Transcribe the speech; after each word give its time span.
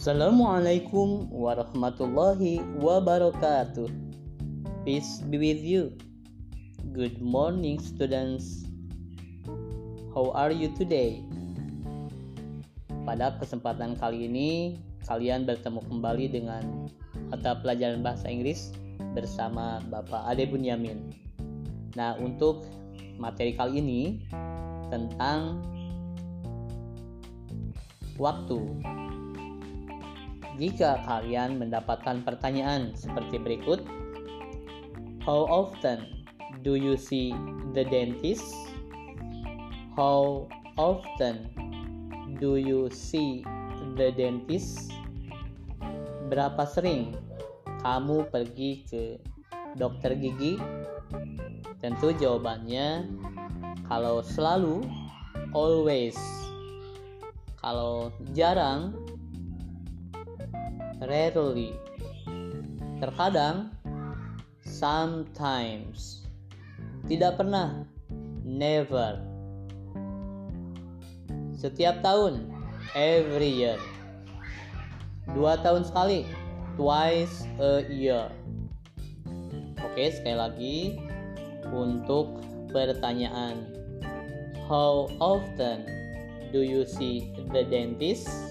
Assalamualaikum 0.00 1.28
warahmatullahi 1.28 2.64
wabarakatuh. 2.80 3.84
Peace 4.80 5.20
be 5.28 5.36
with 5.36 5.60
you. 5.60 5.92
Good 6.96 7.20
morning, 7.20 7.76
students. 7.76 8.64
How 10.16 10.32
are 10.32 10.56
you 10.56 10.72
today? 10.72 11.20
Pada 13.04 13.36
kesempatan 13.44 13.92
kali 14.00 14.24
ini, 14.24 14.80
kalian 15.04 15.44
bertemu 15.44 15.84
kembali 15.84 16.32
dengan 16.32 16.88
mata 17.28 17.60
pelajaran 17.60 18.00
bahasa 18.00 18.32
Inggris 18.32 18.72
bersama 19.12 19.84
Bapak 19.92 20.32
Ade 20.32 20.48
Bunyamin. 20.48 21.12
Nah, 21.92 22.16
untuk 22.16 22.64
materi 23.20 23.52
kali 23.52 23.84
ini 23.84 24.24
tentang 24.88 25.60
waktu 28.16 28.64
jika 30.60 31.00
kalian 31.08 31.56
mendapatkan 31.56 32.20
pertanyaan 32.20 32.92
seperti 32.92 33.40
berikut, 33.40 33.80
How 35.20 35.44
often 35.52 36.24
do 36.64 36.80
you 36.80 36.96
see 36.96 37.36
the 37.76 37.84
dentist? 37.84 38.44
How 39.92 40.48
often 40.80 41.44
do 42.40 42.56
you 42.56 42.88
see 42.88 43.44
the 44.00 44.16
dentist? 44.16 44.96
Berapa 46.32 46.64
sering 46.64 47.12
kamu 47.84 48.32
pergi 48.32 48.80
ke 48.88 49.02
dokter 49.76 50.16
gigi? 50.16 50.56
Tentu 51.84 52.16
jawabannya 52.16 53.12
kalau 53.92 54.24
selalu 54.24 54.88
always. 55.52 56.16
Kalau 57.60 58.08
jarang 58.32 58.96
rarely. 61.04 61.76
Terkadang 63.00 63.72
sometimes. 64.64 66.28
Tidak 67.08 67.36
pernah 67.40 67.84
never. 68.44 69.20
Setiap 71.56 72.00
tahun 72.00 72.48
every 72.96 73.50
year. 73.50 73.78
Dua 75.32 75.60
tahun 75.60 75.84
sekali 75.84 76.24
twice 76.74 77.44
a 77.60 77.84
year. 77.88 78.32
Oke, 79.80 80.04
sekali 80.12 80.36
lagi 80.36 80.76
untuk 81.72 82.40
pertanyaan 82.70 83.80
How 84.70 85.10
often 85.18 85.82
do 86.54 86.62
you 86.62 86.86
see 86.86 87.34
the 87.50 87.66
dentist? 87.66 88.49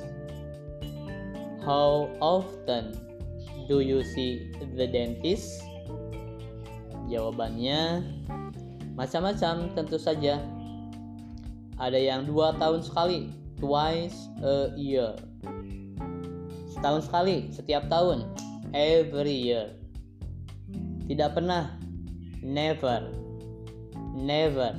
How 1.70 2.10
often 2.18 2.98
do 3.70 3.86
you 3.86 4.02
see 4.02 4.50
the 4.74 4.90
dentist? 4.90 5.62
Jawabannya 7.06 8.02
macam-macam 8.98 9.78
tentu 9.78 10.02
saja. 10.02 10.42
Ada 11.78 12.02
yang 12.02 12.26
dua 12.26 12.58
tahun 12.58 12.82
sekali, 12.82 13.30
twice 13.62 14.34
a 14.42 14.74
year. 14.82 15.14
Setahun 16.74 17.06
sekali, 17.06 17.54
setiap 17.54 17.86
tahun, 17.86 18.26
every 18.74 19.54
year. 19.54 19.78
Tidak 21.06 21.38
pernah, 21.38 21.78
never, 22.42 23.14
never, 24.18 24.74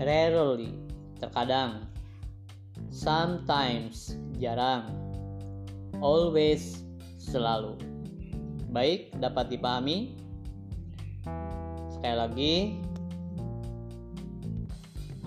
rarely, 0.00 0.72
terkadang, 1.20 1.84
sometimes, 2.88 4.16
jarang, 4.40 4.99
always, 6.00 6.82
selalu. 7.20 7.76
Baik, 8.72 9.12
dapat 9.20 9.52
dipahami? 9.52 10.16
Sekali 11.92 12.16
lagi, 12.16 12.54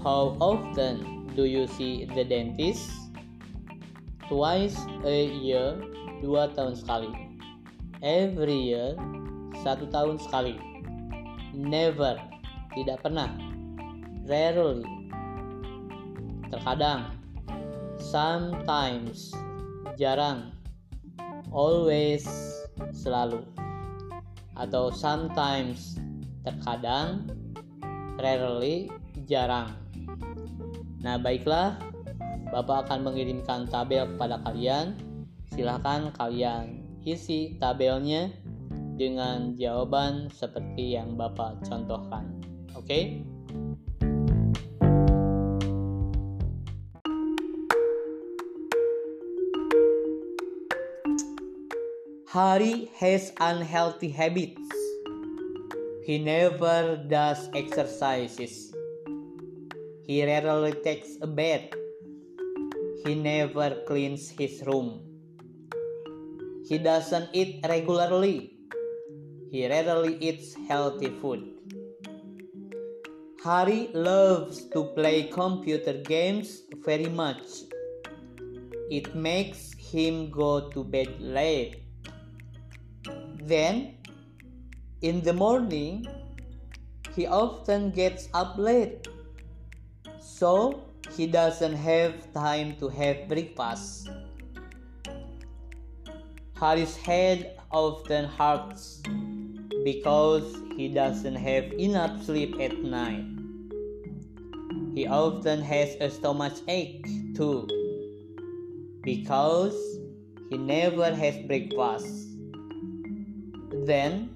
how 0.02 0.34
often 0.42 1.26
do 1.38 1.46
you 1.46 1.70
see 1.70 2.10
the 2.18 2.26
dentist? 2.26 2.90
Twice 4.26 4.78
a 5.06 5.30
year, 5.30 5.78
dua 6.26 6.50
tahun 6.58 6.74
sekali. 6.74 7.12
Every 8.02 8.74
year, 8.74 8.98
satu 9.62 9.88
tahun 9.94 10.18
sekali. 10.18 10.58
Never, 11.54 12.18
tidak 12.74 13.06
pernah. 13.06 13.30
Rarely, 14.26 14.88
terkadang. 16.50 17.14
Sometimes, 18.00 19.32
jarang 20.00 20.52
always 21.54 22.26
selalu. 22.92 23.46
Atau 24.58 24.90
sometimes 24.90 26.02
terkadang 26.42 27.30
rarely 28.18 28.90
jarang. 29.30 29.72
Nah 31.00 31.16
baiklah. 31.22 31.78
Bapak 32.54 32.86
akan 32.86 33.10
mengirimkan 33.10 33.66
tabel 33.66 34.06
kepada 34.14 34.38
kalian. 34.46 34.94
Silahkan 35.54 36.14
kalian 36.14 36.86
isi 37.02 37.58
tabelnya 37.58 38.30
dengan 38.94 39.58
jawaban 39.58 40.30
seperti 40.30 40.94
yang 40.94 41.18
Bapak 41.18 41.66
contohkan. 41.66 42.30
Oke? 42.78 42.86
okay? 42.86 43.04
Hari 52.34 52.90
has 52.98 53.32
unhealthy 53.40 54.10
habits. 54.10 54.72
He 56.04 56.18
never 56.18 56.98
does 57.08 57.48
exercises. 57.54 58.74
He 60.08 60.26
rarely 60.26 60.72
takes 60.86 61.10
a 61.22 61.28
bath. 61.28 61.76
He 63.06 63.14
never 63.14 63.84
cleans 63.86 64.32
his 64.32 64.64
room. 64.66 65.02
He 66.68 66.80
doesn't 66.80 67.30
eat 67.34 67.64
regularly. 67.70 68.58
He 69.52 69.68
rarely 69.68 70.18
eats 70.18 70.56
healthy 70.68 71.12
food. 71.22 71.44
Hari 73.44 73.92
loves 73.94 74.66
to 74.74 74.86
play 74.96 75.28
computer 75.28 75.94
games 76.02 76.64
very 76.84 77.10
much. 77.10 77.46
It 78.90 79.14
makes 79.14 79.74
him 79.78 80.32
go 80.32 80.72
to 80.72 80.84
bed 80.84 81.22
late. 81.22 81.83
Then, 83.46 83.98
in 85.02 85.20
the 85.22 85.34
morning, 85.34 86.08
he 87.14 87.28
often 87.28 87.92
gets 87.92 88.30
up 88.34 88.58
late, 88.58 89.08
so 90.22 90.86
he 91.12 91.28
doesn't 91.28 91.76
have 91.76 92.32
time 92.34 92.78
to 92.80 92.88
have 92.88 93.28
breakfast. 93.28 94.10
Harry's 96.56 96.96
head 96.96 97.60
often 97.70 98.26
hurts 98.26 99.04
because 99.84 100.56
he 100.78 100.88
doesn't 100.88 101.36
have 101.36 101.66
enough 101.74 102.24
sleep 102.24 102.56
at 102.62 102.80
night. 102.80 103.28
He 104.96 105.06
often 105.06 105.62
has 105.62 105.98
a 106.00 106.10
stomach 106.10 106.54
ache 106.70 107.06
too 107.36 107.68
because 109.04 109.76
he 110.50 110.58
never 110.58 111.14
has 111.14 111.36
breakfast. 111.46 112.23
Then 113.84 114.32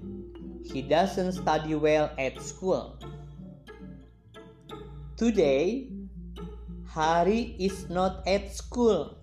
he 0.64 0.82
doesn't 0.82 1.32
study 1.32 1.74
well 1.74 2.10
at 2.18 2.40
school. 2.42 3.00
Today, 5.16 5.88
Hari 6.84 7.56
is 7.58 7.88
not 7.88 8.26
at 8.26 8.52
school. 8.52 9.16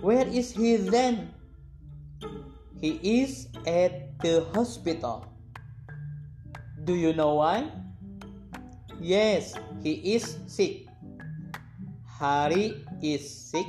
Where 0.00 0.26
is 0.26 0.52
he 0.52 0.76
then? 0.76 1.32
He 2.80 3.00
is 3.22 3.48
at 3.66 4.20
the 4.20 4.44
hospital. 4.52 5.26
Do 6.84 6.94
you 6.94 7.12
know 7.12 7.34
why? 7.34 7.72
Yes, 9.00 9.54
he 9.82 10.14
is 10.14 10.38
sick. 10.46 10.86
Hari 12.04 12.84
is 13.02 13.24
sick 13.28 13.66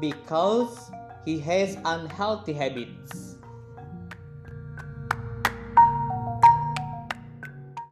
because 0.00 0.90
he 1.24 1.40
has 1.40 1.76
unhealthy 1.84 2.52
habits. 2.52 3.23